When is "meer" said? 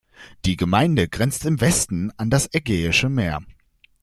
3.07-3.39